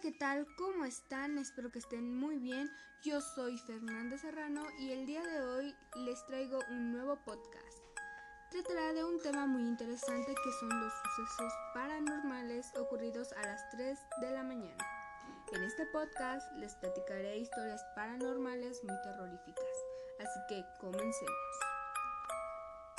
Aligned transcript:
¿qué 0.00 0.12
tal? 0.12 0.46
¿Cómo 0.56 0.84
están? 0.84 1.38
Espero 1.38 1.72
que 1.72 1.80
estén 1.80 2.16
muy 2.16 2.38
bien. 2.38 2.70
Yo 3.02 3.20
soy 3.20 3.58
Fernanda 3.58 4.16
Serrano 4.16 4.62
y 4.78 4.92
el 4.92 5.06
día 5.06 5.22
de 5.24 5.40
hoy 5.40 5.74
les 5.96 6.24
traigo 6.26 6.60
un 6.70 6.92
nuevo 6.92 7.16
podcast. 7.24 7.78
Tratará 8.52 8.92
de 8.92 9.02
un 9.02 9.20
tema 9.20 9.46
muy 9.46 9.62
interesante 9.62 10.34
que 10.44 10.52
son 10.60 10.68
los 10.80 10.92
sucesos 11.16 11.52
paranormales 11.74 12.72
ocurridos 12.76 13.32
a 13.32 13.42
las 13.42 13.68
3 13.70 13.98
de 14.20 14.30
la 14.30 14.44
mañana. 14.44 14.84
En 15.52 15.64
este 15.64 15.84
podcast 15.86 16.52
les 16.58 16.76
platicaré 16.76 17.38
historias 17.38 17.84
paranormales 17.96 18.84
muy 18.84 18.96
terroríficas, 19.02 19.66
así 20.20 20.40
que 20.48 20.64
comencemos. 20.80 21.67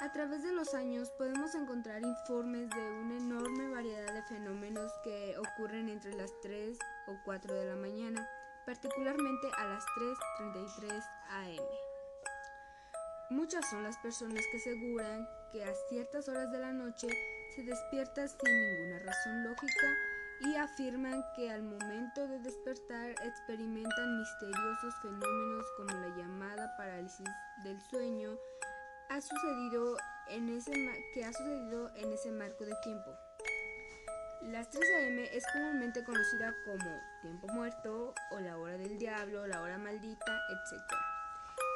A 0.01 0.13
través 0.13 0.43
de 0.43 0.53
los 0.53 0.73
años 0.73 1.11
podemos 1.17 1.53
encontrar 1.55 2.01
informes 2.01 2.69
de 2.69 2.91
una 3.01 3.17
enorme 3.17 3.67
variedad 3.67 4.13
de 4.13 4.23
fenómenos 4.23 4.89
que 5.03 5.35
ocurren 5.37 5.89
entre 5.89 6.15
las 6.15 6.31
3 6.41 6.79
o 7.07 7.17
4 7.25 7.53
de 7.53 7.65
la 7.65 7.75
mañana, 7.75 8.25
particularmente 8.65 9.49
a 9.57 9.65
las 9.65 9.83
3.33 10.39 11.03
am. 11.31 11.57
Muchas 13.31 13.69
son 13.69 13.83
las 13.83 13.97
personas 13.97 14.41
que 14.49 14.57
aseguran 14.57 15.27
que 15.51 15.65
a 15.65 15.73
ciertas 15.89 16.29
horas 16.29 16.49
de 16.53 16.59
la 16.59 16.71
noche 16.71 17.09
se 17.53 17.63
despierta 17.63 18.25
sin 18.25 18.53
ninguna 18.53 18.99
razón 18.99 19.43
lógica 19.43 19.97
y 20.39 20.55
afirman 20.55 21.21
que 21.35 21.51
al 21.51 21.63
momento 21.63 22.25
de 22.25 22.39
despertar 22.39 23.11
experimentan 23.25 24.17
misteriosos 24.17 24.95
fenómenos 25.01 25.65
como 25.75 25.93
la 25.99 26.15
llamada 26.15 26.77
parálisis 26.77 27.27
del 27.65 27.81
sueño, 27.81 28.37
ha 29.09 29.21
sucedido 29.21 29.97
en 30.29 30.49
ese 30.49 30.71
que 31.13 31.25
ha 31.25 31.33
sucedido 31.33 31.89
en 31.95 32.13
ese 32.13 32.31
marco 32.31 32.63
de 32.63 32.75
tiempo. 32.83 33.11
Las 34.43 34.69
3 34.69 34.83
am 35.07 35.19
es 35.19 35.43
comúnmente 35.51 36.03
conocida 36.03 36.55
como 36.65 37.01
tiempo 37.21 37.47
muerto 37.47 38.13
o 38.31 38.39
la 38.39 38.57
hora 38.57 38.77
del 38.77 38.97
diablo, 38.97 39.47
la 39.47 39.61
hora 39.61 39.77
maldita, 39.77 40.39
etc. 40.49 40.81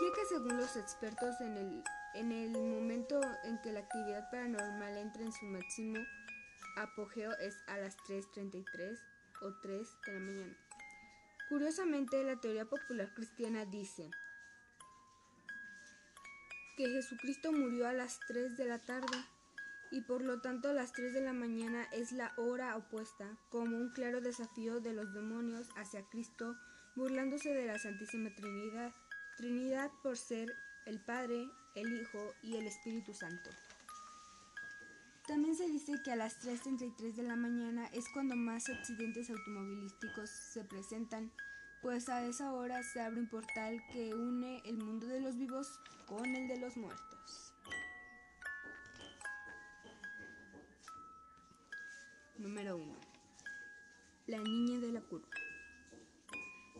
Ya 0.01 0.13
que 0.15 0.25
según 0.29 0.57
los 0.57 0.77
expertos 0.77 1.41
en 1.41 1.57
el, 1.57 1.83
en 2.13 2.31
el 2.31 2.51
momento 2.51 3.19
en 3.43 3.59
que 3.61 3.73
la 3.73 3.81
actividad 3.81 4.29
paranormal 4.31 4.97
entra 4.97 5.23
en 5.23 5.33
su 5.33 5.45
máximo 5.47 5.99
apogeo 6.77 7.31
es 7.39 7.55
a 7.67 7.77
las 7.77 7.97
3.33 8.07 8.97
o 9.41 9.53
3 9.61 9.87
de 10.05 10.13
la 10.13 10.19
mañana. 10.19 10.57
Curiosamente, 11.49 12.23
la 12.23 12.39
teoría 12.39 12.65
popular 12.65 13.13
cristiana 13.13 13.65
dice 13.65 14.09
que 16.75 16.89
Jesucristo 16.89 17.51
murió 17.51 17.87
a 17.87 17.93
las 17.93 18.19
3 18.27 18.57
de 18.57 18.65
la 18.65 18.79
tarde 18.79 19.17
y 19.91 20.01
por 20.01 20.23
lo 20.23 20.41
tanto 20.41 20.73
las 20.73 20.91
3 20.91 21.13
de 21.13 21.21
la 21.21 21.33
mañana 21.33 21.85
es 21.91 22.11
la 22.11 22.33
hora 22.37 22.75
opuesta, 22.75 23.37
como 23.49 23.77
un 23.77 23.91
claro 23.91 24.21
desafío 24.21 24.79
de 24.79 24.93
los 24.93 25.13
demonios 25.13 25.69
hacia 25.75 26.07
Cristo, 26.09 26.55
burlándose 26.95 27.53
de 27.53 27.67
la 27.67 27.77
Santísima 27.77 28.33
Trinidad, 28.35 28.91
Trinidad 29.37 29.91
por 30.01 30.17
ser 30.17 30.51
el 30.85 30.99
Padre, 30.99 31.47
el 31.75 31.93
Hijo 31.93 32.33
y 32.41 32.55
el 32.55 32.65
Espíritu 32.65 33.13
Santo. 33.13 33.49
También 35.27 35.55
se 35.55 35.67
dice 35.67 35.93
que 36.03 36.11
a 36.11 36.15
las 36.15 36.43
3.33 36.43 37.13
de 37.13 37.23
la 37.23 37.35
mañana 37.35 37.87
es 37.93 38.09
cuando 38.09 38.35
más 38.35 38.67
accidentes 38.69 39.29
automovilísticos 39.29 40.29
se 40.29 40.65
presentan, 40.65 41.31
pues 41.83 42.07
a 42.07 42.25
esa 42.25 42.53
hora 42.53 42.81
se 42.81 43.01
abre 43.01 43.19
un 43.19 43.27
portal 43.27 43.83
que 43.91 44.15
une 44.15 44.61
el 44.63 44.77
mundo 44.77 45.05
de 45.05 45.19
los 45.19 45.37
vivos 45.37 45.67
con 46.07 46.25
el 46.25 46.47
de 46.47 46.57
los 46.57 46.77
muertos. 46.77 47.53
Número 52.37 52.77
1. 52.77 52.95
La 54.27 54.37
niña 54.37 54.79
de 54.79 54.93
la 54.93 55.01
curva. 55.01 55.27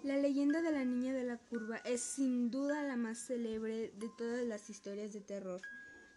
La 0.04 0.18
leyenda 0.18 0.62
de 0.62 0.72
la 0.72 0.86
niña 0.86 1.14
de 1.14 1.26
la 1.26 1.38
curva 1.38 1.78
es 1.80 2.00
sin 2.00 2.50
duda 2.50 2.82
la 2.84 2.96
más 2.96 3.28
célebre 3.28 3.92
de 3.98 4.10
todas 4.18 4.46
las 4.46 4.70
historias 4.70 5.12
de 5.12 5.20
terror. 5.20 5.62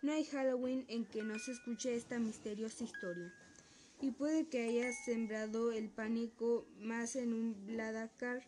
No 0.02 0.12
hay 0.12 0.24
Halloween 0.26 0.84
en 0.88 1.06
que 1.06 1.24
no 1.24 1.36
se 1.40 1.52
escuche 1.52 1.96
esta 1.96 2.20
misteriosa 2.20 2.84
historia. 2.84 3.34
Y 4.00 4.12
puede 4.12 4.46
que 4.46 4.62
haya 4.62 4.92
sembrado 4.92 5.72
el 5.72 5.88
pánico 5.88 6.64
más 6.78 7.16
en 7.16 7.32
un 7.32 7.66
Bladacar 7.66 8.44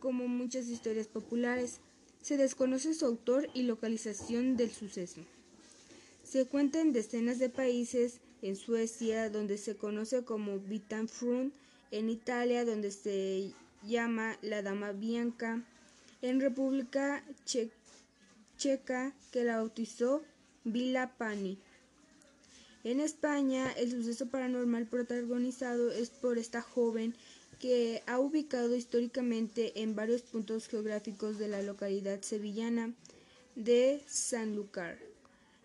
como 0.00 0.28
muchas 0.28 0.68
historias 0.68 1.06
populares. 1.06 1.80
Se 2.22 2.36
desconoce 2.36 2.94
su 2.94 3.06
autor 3.06 3.48
y 3.54 3.62
localización 3.62 4.56
del 4.56 4.70
suceso. 4.70 5.20
Se 6.22 6.46
cuenta 6.46 6.80
en 6.80 6.92
decenas 6.92 7.38
de 7.38 7.48
países, 7.48 8.20
en 8.42 8.56
Suecia, 8.56 9.30
donde 9.30 9.58
se 9.58 9.76
conoce 9.76 10.24
como 10.24 10.58
Vitanfrun, 10.58 11.52
en 11.90 12.10
Italia, 12.10 12.64
donde 12.64 12.90
se 12.90 13.52
llama 13.84 14.36
la 14.42 14.62
Dama 14.62 14.92
Bianca, 14.92 15.62
en 16.22 16.40
República 16.40 17.24
Checa, 18.56 19.14
que 19.30 19.44
la 19.44 19.58
bautizó 19.58 20.22
Villa 20.64 21.12
Pani. 21.16 21.58
En 22.82 23.00
España, 23.00 23.70
el 23.72 23.90
suceso 23.90 24.26
paranormal 24.26 24.86
protagonizado 24.86 25.90
es 25.90 26.10
por 26.10 26.38
esta 26.38 26.62
joven 26.62 27.14
que 27.60 28.02
ha 28.06 28.18
ubicado 28.18 28.76
históricamente 28.76 29.82
en 29.82 29.94
varios 29.94 30.22
puntos 30.22 30.68
geográficos 30.68 31.38
de 31.38 31.48
la 31.48 31.62
localidad 31.62 32.20
sevillana 32.22 32.92
de 33.54 34.02
Sanlúcar. 34.06 34.98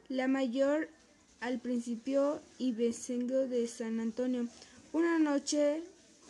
La 0.09 0.27
mayor 0.27 0.89
al 1.41 1.59
principio 1.59 2.39
y 2.57 2.71
Becengo 2.71 3.47
de 3.47 3.67
San 3.67 3.99
Antonio. 3.99 4.47
Una 4.93 5.19
noche 5.19 5.81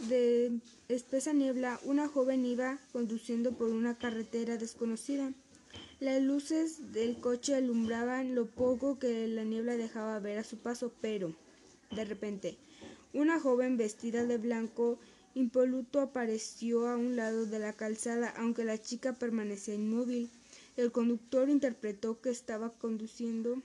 de 0.07 0.51
espesa 0.87 1.33
niebla, 1.33 1.79
una 1.83 2.07
joven 2.07 2.45
iba 2.45 2.79
conduciendo 2.91 3.51
por 3.51 3.67
una 3.67 3.97
carretera 3.97 4.57
desconocida. 4.57 5.31
Las 5.99 6.21
luces 6.21 6.93
del 6.93 7.17
coche 7.17 7.55
alumbraban 7.55 8.33
lo 8.33 8.47
poco 8.47 8.97
que 8.97 9.27
la 9.27 9.43
niebla 9.43 9.77
dejaba 9.77 10.19
ver 10.19 10.39
a 10.39 10.43
su 10.43 10.57
paso, 10.57 10.91
pero, 11.01 11.35
de 11.91 12.05
repente, 12.05 12.57
una 13.13 13.39
joven 13.39 13.77
vestida 13.77 14.25
de 14.25 14.37
blanco 14.37 14.97
impoluto 15.35 16.01
apareció 16.01 16.87
a 16.87 16.97
un 16.97 17.15
lado 17.15 17.45
de 17.45 17.59
la 17.59 17.73
calzada, 17.73 18.33
aunque 18.37 18.65
la 18.65 18.77
chica 18.77 19.13
permanecía 19.13 19.75
inmóvil. 19.75 20.29
El 20.77 20.91
conductor 20.91 21.49
interpretó 21.49 22.21
que 22.21 22.29
estaba 22.29 22.71
conduciendo 22.71 23.61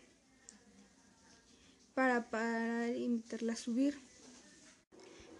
para 1.94 2.28
parar 2.30 2.90
e 2.90 2.98
invitarla 2.98 3.54
a 3.54 3.56
subir. 3.56 3.98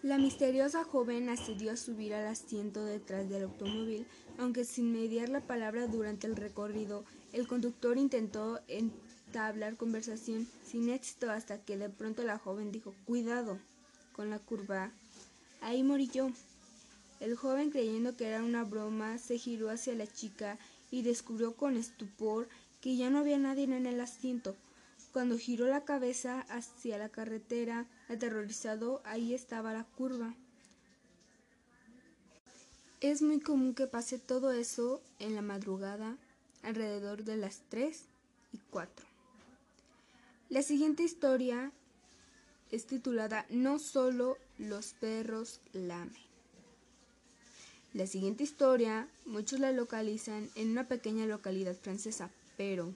La 0.02 0.18
misteriosa 0.18 0.84
joven 0.84 1.28
accedió 1.28 1.72
a 1.72 1.76
subir 1.76 2.14
al 2.14 2.26
asiento 2.26 2.84
detrás 2.84 3.28
del 3.28 3.44
automóvil, 3.44 4.06
aunque 4.38 4.64
sin 4.64 4.92
mediar 4.92 5.28
la 5.28 5.40
palabra 5.40 5.86
durante 5.86 6.26
el 6.26 6.36
recorrido. 6.36 7.04
El 7.32 7.48
conductor 7.48 7.98
intentó 7.98 8.60
entablar 8.68 9.76
conversación 9.76 10.46
sin 10.64 10.90
éxito 10.90 11.30
hasta 11.30 11.60
que 11.64 11.76
de 11.76 11.90
pronto 11.90 12.22
la 12.22 12.38
joven 12.38 12.72
dijo 12.72 12.94
Cuidado 13.04 13.58
con 14.12 14.30
la 14.30 14.38
curva 14.38 14.92
Ahí 15.60 15.82
morí 15.82 16.08
yo. 16.08 16.30
El 17.20 17.34
joven, 17.34 17.70
creyendo 17.70 18.16
que 18.16 18.26
era 18.26 18.42
una 18.42 18.64
broma, 18.64 19.18
se 19.18 19.38
giró 19.38 19.70
hacia 19.70 19.94
la 19.94 20.06
chica 20.06 20.58
y 20.90 21.02
descubrió 21.02 21.54
con 21.54 21.76
estupor 21.76 22.48
que 22.80 22.96
ya 22.96 23.10
no 23.10 23.18
había 23.18 23.38
nadie 23.38 23.64
en 23.64 23.86
el 23.86 24.00
asiento. 24.00 24.54
Cuando 25.12 25.38
giró 25.38 25.66
la 25.66 25.84
cabeza 25.84 26.40
hacia 26.50 26.98
la 26.98 27.08
carretera, 27.08 27.86
aterrorizado, 28.08 29.00
ahí 29.04 29.32
estaba 29.32 29.72
la 29.72 29.84
curva. 29.84 30.34
Es 33.00 33.22
muy 33.22 33.40
común 33.40 33.74
que 33.74 33.86
pase 33.86 34.18
todo 34.18 34.52
eso 34.52 35.00
en 35.18 35.34
la 35.34 35.42
madrugada, 35.42 36.16
alrededor 36.62 37.24
de 37.24 37.36
las 37.36 37.62
3 37.70 38.04
y 38.52 38.58
4. 38.70 39.06
La 40.48 40.62
siguiente 40.62 41.02
historia 41.02 41.72
es 42.70 42.86
titulada 42.86 43.46
No 43.50 43.78
solo 43.78 44.38
los 44.58 44.94
perros 44.94 45.60
lamen. 45.72 46.26
La 47.92 48.06
siguiente 48.06 48.42
historia 48.42 49.08
muchos 49.24 49.60
la 49.60 49.72
localizan 49.72 50.50
en 50.54 50.70
una 50.70 50.86
pequeña 50.86 51.26
localidad 51.26 51.74
francesa, 51.74 52.30
pero, 52.56 52.94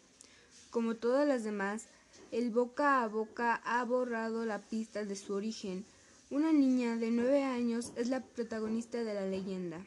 como 0.71 0.97
todas 0.97 1.27
las 1.27 1.43
demás, 1.43 1.87
el 2.33 2.51
boca 2.51 3.03
a 3.03 3.09
boca 3.09 3.63
ha 3.65 3.83
borrado 3.85 4.45
la 4.45 4.61
pista 4.61 5.05
de 5.05 5.17
su 5.17 5.33
origen. 5.35 5.85
Una 6.31 6.53
niña 6.53 6.97
de 6.97 7.11
nueve 7.11 7.43
años 7.45 7.93
es 7.97 8.09
la 8.09 8.21
protagonista 8.21 9.03
de 9.03 9.15
la 9.15 9.27
leyenda. 9.27 9.85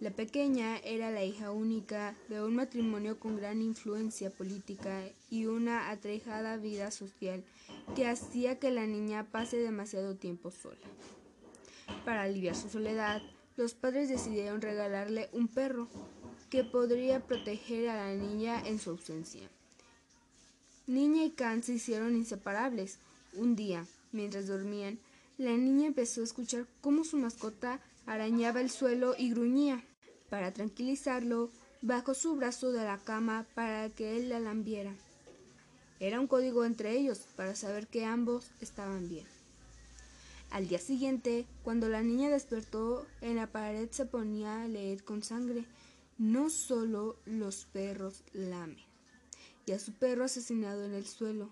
La 0.00 0.10
pequeña 0.10 0.78
era 0.78 1.12
la 1.12 1.24
hija 1.24 1.52
única 1.52 2.16
de 2.28 2.42
un 2.42 2.56
matrimonio 2.56 3.20
con 3.20 3.36
gran 3.36 3.62
influencia 3.62 4.30
política 4.30 5.04
y 5.30 5.46
una 5.46 5.90
atrejada 5.90 6.56
vida 6.56 6.90
social 6.90 7.44
que 7.94 8.06
hacía 8.06 8.58
que 8.58 8.70
la 8.70 8.86
niña 8.86 9.30
pase 9.30 9.58
demasiado 9.58 10.16
tiempo 10.16 10.50
sola. 10.50 10.86
Para 12.04 12.22
aliviar 12.22 12.54
su 12.54 12.68
soledad, 12.68 13.22
los 13.56 13.74
padres 13.74 14.08
decidieron 14.08 14.62
regalarle 14.62 15.28
un 15.32 15.48
perro 15.48 15.88
que 16.50 16.64
podría 16.64 17.20
proteger 17.26 17.88
a 17.88 17.96
la 17.96 18.14
niña 18.14 18.60
en 18.66 18.78
su 18.78 18.90
ausencia. 18.90 19.48
Niña 20.86 21.24
y 21.24 21.30
Can 21.30 21.62
se 21.62 21.74
hicieron 21.74 22.16
inseparables. 22.16 22.98
Un 23.34 23.56
día, 23.56 23.86
mientras 24.10 24.48
dormían, 24.48 24.98
la 25.38 25.52
niña 25.52 25.86
empezó 25.86 26.20
a 26.20 26.24
escuchar 26.24 26.66
cómo 26.80 27.04
su 27.04 27.16
mascota 27.16 27.80
arañaba 28.06 28.60
el 28.60 28.70
suelo 28.70 29.14
y 29.16 29.30
gruñía. 29.30 29.84
Para 30.28 30.52
tranquilizarlo, 30.52 31.50
bajó 31.82 32.14
su 32.14 32.36
brazo 32.36 32.72
de 32.72 32.84
la 32.84 32.98
cama 32.98 33.46
para 33.54 33.88
que 33.90 34.16
él 34.16 34.28
la 34.28 34.40
lambiera. 34.40 34.94
Era 36.02 36.18
un 36.18 36.26
código 36.26 36.64
entre 36.64 36.98
ellos 36.98 37.28
para 37.36 37.54
saber 37.54 37.86
que 37.86 38.04
ambos 38.04 38.50
estaban 38.60 39.08
bien. 39.08 39.24
Al 40.50 40.66
día 40.66 40.80
siguiente, 40.80 41.46
cuando 41.62 41.88
la 41.88 42.02
niña 42.02 42.28
despertó, 42.28 43.06
en 43.20 43.36
la 43.36 43.46
pared 43.46 43.88
se 43.88 44.04
ponía 44.04 44.62
a 44.62 44.66
leer 44.66 45.04
con 45.04 45.22
sangre. 45.22 45.64
No 46.18 46.50
solo 46.50 47.14
los 47.24 47.66
perros 47.66 48.24
lamen. 48.32 48.82
Y 49.64 49.70
a 49.70 49.78
su 49.78 49.92
perro 49.92 50.24
asesinado 50.24 50.84
en 50.84 50.94
el 50.94 51.06
suelo. 51.06 51.50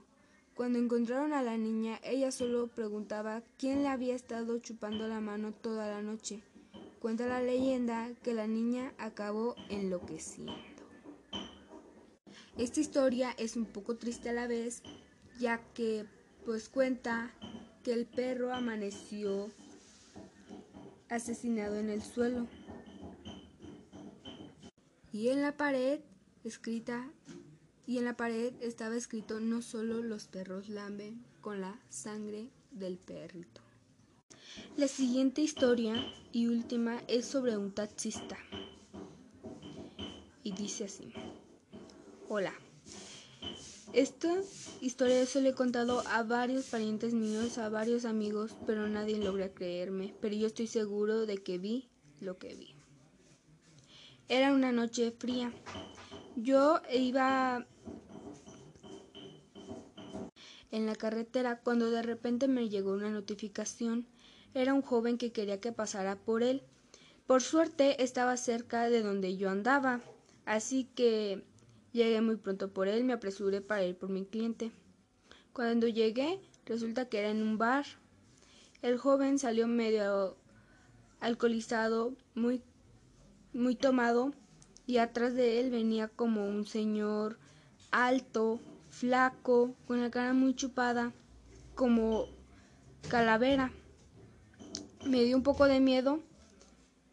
Cuando 0.56 0.80
encontraron 0.80 1.32
a 1.32 1.42
la 1.42 1.56
niña, 1.56 2.00
ella 2.02 2.32
solo 2.32 2.66
preguntaba 2.66 3.44
quién 3.56 3.84
le 3.84 3.88
había 3.88 4.16
estado 4.16 4.58
chupando 4.58 5.06
la 5.06 5.20
mano 5.20 5.52
toda 5.52 5.86
la 5.88 6.02
noche. 6.02 6.42
Cuenta 6.98 7.28
la 7.28 7.40
leyenda 7.40 8.10
que 8.24 8.34
la 8.34 8.48
niña 8.48 8.94
acabó 8.98 9.54
enloqueciendo. 9.68 10.69
Esta 12.60 12.80
historia 12.80 13.34
es 13.38 13.56
un 13.56 13.64
poco 13.64 13.96
triste 13.96 14.28
a 14.28 14.34
la 14.34 14.46
vez, 14.46 14.82
ya 15.38 15.62
que 15.72 16.04
pues 16.44 16.68
cuenta 16.68 17.32
que 17.82 17.94
el 17.94 18.04
perro 18.04 18.52
amaneció 18.52 19.50
asesinado 21.08 21.76
en 21.76 21.88
el 21.88 22.02
suelo. 22.02 22.46
Y 25.10 25.28
en 25.28 25.40
la 25.40 25.56
pared 25.56 26.00
escrita 26.44 27.10
y 27.86 27.96
en 27.96 28.04
la 28.04 28.18
pared 28.18 28.52
estaba 28.60 28.94
escrito 28.94 29.40
no 29.40 29.62
solo 29.62 30.02
los 30.02 30.26
perros 30.26 30.68
lamben 30.68 31.24
con 31.40 31.62
la 31.62 31.80
sangre 31.88 32.50
del 32.72 32.98
perrito. 32.98 33.62
La 34.76 34.86
siguiente 34.86 35.40
historia 35.40 35.94
y 36.30 36.48
última 36.48 37.00
es 37.08 37.24
sobre 37.24 37.56
un 37.56 37.72
taxista. 37.72 38.36
Y 40.42 40.52
dice 40.52 40.84
así. 40.84 41.10
Hola, 42.32 42.52
esta 43.92 44.32
historia 44.80 45.24
yo 45.24 45.40
le 45.40 45.48
he 45.48 45.52
contado 45.52 46.04
a 46.06 46.22
varios 46.22 46.66
parientes 46.66 47.12
míos, 47.12 47.58
a 47.58 47.68
varios 47.70 48.04
amigos, 48.04 48.54
pero 48.68 48.86
nadie 48.86 49.18
logra 49.18 49.52
creerme. 49.52 50.14
Pero 50.20 50.36
yo 50.36 50.46
estoy 50.46 50.68
seguro 50.68 51.26
de 51.26 51.38
que 51.38 51.58
vi 51.58 51.90
lo 52.20 52.38
que 52.38 52.54
vi. 52.54 52.76
Era 54.28 54.52
una 54.52 54.70
noche 54.70 55.10
fría. 55.10 55.52
Yo 56.36 56.80
iba 56.92 57.66
en 60.70 60.86
la 60.86 60.94
carretera 60.94 61.58
cuando 61.58 61.90
de 61.90 62.02
repente 62.02 62.46
me 62.46 62.68
llegó 62.68 62.92
una 62.92 63.10
notificación. 63.10 64.06
Era 64.54 64.72
un 64.72 64.82
joven 64.82 65.18
que 65.18 65.32
quería 65.32 65.60
que 65.60 65.72
pasara 65.72 66.14
por 66.14 66.44
él. 66.44 66.62
Por 67.26 67.42
suerte 67.42 68.04
estaba 68.04 68.36
cerca 68.36 68.88
de 68.88 69.02
donde 69.02 69.36
yo 69.36 69.50
andaba, 69.50 70.00
así 70.44 70.84
que 70.94 71.49
Llegué 71.92 72.20
muy 72.20 72.36
pronto 72.36 72.72
por 72.72 72.86
él, 72.86 73.04
me 73.04 73.12
apresuré 73.12 73.60
para 73.60 73.84
ir 73.84 73.96
por 73.96 74.10
mi 74.10 74.24
cliente. 74.24 74.70
Cuando 75.52 75.88
llegué, 75.88 76.40
resulta 76.64 77.08
que 77.08 77.18
era 77.18 77.30
en 77.30 77.42
un 77.42 77.58
bar. 77.58 77.84
El 78.82 78.96
joven 78.96 79.38
salió 79.38 79.66
medio 79.66 80.36
alcoholizado, 81.18 82.14
muy, 82.34 82.62
muy 83.52 83.74
tomado, 83.74 84.32
y 84.86 84.98
atrás 84.98 85.34
de 85.34 85.60
él 85.60 85.70
venía 85.70 86.08
como 86.08 86.48
un 86.48 86.64
señor 86.64 87.38
alto, 87.90 88.60
flaco, 88.88 89.74
con 89.86 90.00
la 90.00 90.10
cara 90.10 90.32
muy 90.32 90.54
chupada, 90.54 91.12
como 91.74 92.26
calavera. 93.08 93.72
Me 95.04 95.24
dio 95.24 95.36
un 95.36 95.42
poco 95.42 95.66
de 95.66 95.80
miedo, 95.80 96.20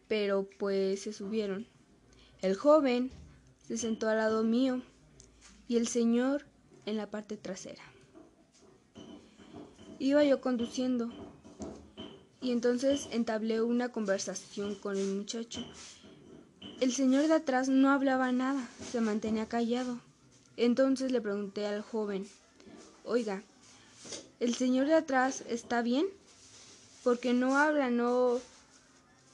pero 0.06 0.48
pues 0.58 1.02
se 1.02 1.12
subieron. 1.12 1.66
El 2.40 2.54
joven 2.54 3.10
se 3.68 3.76
sentó 3.76 4.08
al 4.08 4.16
lado 4.16 4.42
mío 4.44 4.80
y 5.68 5.76
el 5.76 5.86
señor 5.88 6.46
en 6.86 6.96
la 6.96 7.10
parte 7.10 7.36
trasera. 7.36 7.82
Iba 9.98 10.24
yo 10.24 10.40
conduciendo 10.40 11.10
y 12.40 12.52
entonces 12.52 13.08
entablé 13.12 13.60
una 13.60 13.90
conversación 13.90 14.74
con 14.74 14.96
el 14.96 15.14
muchacho. 15.14 15.60
El 16.80 16.92
señor 16.92 17.26
de 17.26 17.34
atrás 17.34 17.68
no 17.68 17.90
hablaba 17.90 18.32
nada, 18.32 18.66
se 18.90 19.02
mantenía 19.02 19.46
callado. 19.46 20.00
Entonces 20.56 21.12
le 21.12 21.20
pregunté 21.20 21.66
al 21.66 21.82
joven, 21.82 22.26
oiga, 23.04 23.42
¿el 24.40 24.54
señor 24.54 24.86
de 24.86 24.94
atrás 24.94 25.44
está 25.46 25.82
bien? 25.82 26.06
Porque 27.04 27.34
no 27.34 27.58
habla, 27.58 27.90
no, 27.90 28.38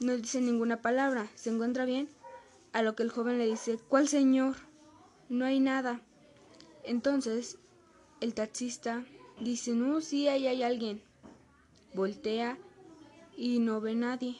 no 0.01 0.17
dice 0.17 0.41
ninguna 0.41 0.83
palabra, 0.83 1.31
¿se 1.37 1.51
encuentra 1.51 1.85
bien? 1.85 2.09
A 2.75 2.82
lo 2.82 2.97
que 2.97 3.05
el 3.05 3.11
joven 3.11 3.38
le 3.38 3.47
dice, 3.47 3.79
¿cuál 3.88 4.09
señor? 4.09 4.56
No 5.29 5.44
hay 5.44 5.61
nada. 5.61 6.00
Entonces 6.82 7.56
el 8.21 8.35
taxista 8.35 9.05
dice, 9.41 9.75
no, 9.75 10.00
sí, 10.00 10.26
ahí 10.26 10.49
hay 10.49 10.65
alguien. 10.65 11.00
Voltea 11.94 12.59
y 13.37 13.61
no 13.61 13.81
ve 13.81 13.94
nadie. 13.94 14.37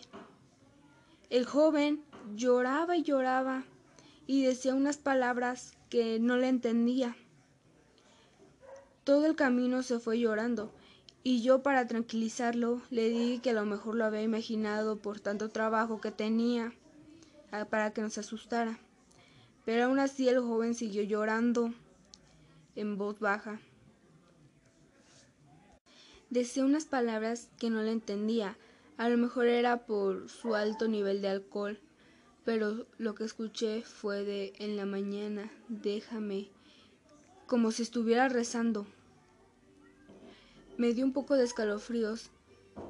El 1.31 1.47
joven 1.47 2.03
lloraba 2.35 2.97
y 2.97 3.05
lloraba 3.05 3.63
y 4.27 4.43
decía 4.43 4.75
unas 4.75 4.97
palabras 4.97 5.79
que 5.89 6.19
no 6.19 6.37
le 6.37 6.49
entendía. 6.49 7.17
Todo 9.05 9.27
el 9.27 9.37
camino 9.37 9.85
se 9.85 10.01
fue 10.01 10.19
llorando 10.19 10.73
y 11.23 11.43
yo 11.43 11.63
para 11.63 11.87
tranquilizarlo 11.87 12.83
le 12.91 13.11
dije 13.11 13.41
que 13.41 13.51
a 13.51 13.55
lo 13.55 13.65
mejor 13.65 13.95
lo 13.95 14.05
había 14.05 14.23
imaginado 14.23 14.97
por 14.97 15.21
tanto 15.21 15.51
trabajo 15.51 16.01
que 16.01 16.11
tenía 16.11 16.75
para 17.71 17.93
que 17.93 18.03
nos 18.03 18.19
asustara. 18.19 18.79
Pero 19.65 19.85
aún 19.85 19.99
así 19.99 20.29
el 20.29 20.41
joven 20.41 20.75
siguió 20.75 21.03
llorando 21.03 21.73
en 22.75 22.99
voz 22.99 23.19
baja. 23.21 23.61
Decía 26.31 26.65
unas 26.65 26.85
palabras 26.85 27.49
que 27.59 27.71
no 27.71 27.83
le 27.83 27.93
entendía. 27.93 28.57
A 28.97 29.09
lo 29.09 29.17
mejor 29.17 29.47
era 29.47 29.87
por 29.87 30.29
su 30.29 30.55
alto 30.55 30.89
nivel 30.89 31.23
de 31.23 31.29
alcohol, 31.29 31.79
pero 32.45 32.87
lo 32.99 33.15
que 33.15 33.25
escuché 33.25 33.83
fue 33.83 34.25
de 34.25 34.53
en 34.59 34.77
la 34.77 34.87
mañana, 34.87 35.51
déjame, 35.69 36.51
como 37.47 37.71
si 37.71 37.83
estuviera 37.83 38.29
rezando. 38.29 38.87
Me 40.77 40.93
dio 40.93 41.05
un 41.05 41.13
poco 41.13 41.37
de 41.37 41.45
escalofríos 41.45 42.31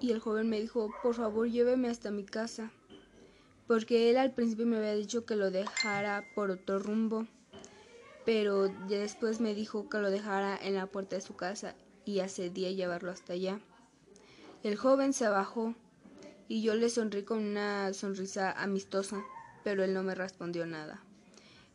y 0.01 0.13
el 0.13 0.21
joven 0.21 0.49
me 0.49 0.61
dijo, 0.61 0.91
por 1.03 1.15
favor 1.15 1.49
lléveme 1.49 1.89
hasta 1.89 2.11
mi 2.11 2.25
casa 2.25 2.73
porque 3.67 4.11
él 4.11 4.17
al 4.17 4.33
principio 4.33 4.67
me 4.67 4.77
había 4.77 4.95
dicho 4.95 5.25
que 5.25 5.37
lo 5.37 5.51
dejara 5.51 6.25
por 6.35 6.51
otro 6.51 6.79
rumbo, 6.79 7.27
pero 8.25 8.69
después 8.89 9.41
me 9.41 9.55
dijo 9.55 9.89
que 9.89 9.99
lo 9.99 10.11
dejara 10.11 10.59
en 10.61 10.75
la 10.75 10.87
puerta 10.87 11.17
de 11.17 11.23
su 11.23 11.37
casa 11.37 11.75
y 12.05 12.21
accedí 12.21 12.67
a 12.67 12.73
llevarlo 12.73 13.11
hasta 13.11 13.35
allá. 13.35 13.61
El 14.63 14.77
joven 14.77 15.13
se 15.13 15.29
bajó 15.29 15.75
y 16.49 16.63
yo 16.63 16.75
le 16.75 16.89
sonrí 16.89 17.23
con 17.23 17.39
una 17.39 17.93
sonrisa 17.93 18.53
amistosa, 18.53 19.23
pero 19.63 19.85
él 19.85 19.95
no 19.95 20.03
me 20.03 20.15
respondió 20.15 20.67
nada. 20.67 21.03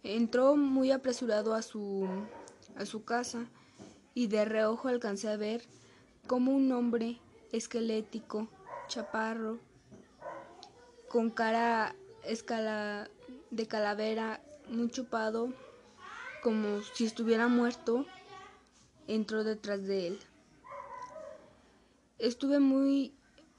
Entró 0.03 0.55
muy 0.55 0.91
apresurado 0.91 1.53
a 1.53 1.61
su, 1.61 2.07
a 2.75 2.85
su 2.85 3.03
casa 3.03 3.45
y 4.13 4.27
de 4.27 4.45
reojo 4.45 4.87
alcancé 4.87 5.27
a 5.29 5.37
ver 5.37 5.63
como 6.27 6.51
un 6.51 6.71
hombre 6.71 7.19
esquelético, 7.51 8.47
chaparro, 8.87 9.59
con 11.09 11.31
cara 11.31 11.95
de 13.51 13.67
calavera, 13.67 14.39
muy 14.69 14.89
chupado, 14.89 15.49
como 16.43 16.81
si 16.81 17.05
estuviera 17.05 17.47
muerto, 17.47 18.05
entró 19.07 19.43
detrás 19.43 19.85
de 19.85 20.07
él. 20.07 20.19
Estuve 22.19 22.59
muy 22.59 23.11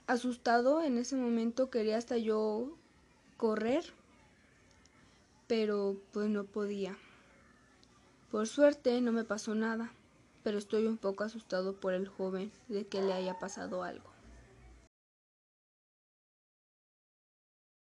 asustado 0.07 0.83
en 0.83 0.97
ese 0.99 1.17
momento, 1.17 1.71
quería 1.71 1.99
hasta 1.99 2.17
yo 2.17 2.77
correr, 3.37 3.85
pero 5.47 5.97
pues 6.13 6.29
no 6.29 6.45
podía. 6.45 6.97
Por 8.31 8.47
suerte 8.47 9.01
no 9.01 9.11
me 9.11 9.25
pasó 9.25 9.55
nada, 9.57 9.93
pero 10.45 10.59
estoy 10.59 10.87
un 10.87 10.99
poco 10.99 11.25
asustado 11.25 11.75
por 11.75 11.95
el 11.95 12.07
joven 12.07 12.53
de 12.69 12.87
que 12.87 13.03
le 13.03 13.13
haya 13.13 13.39
pasado 13.39 13.83
algo. 13.83 14.10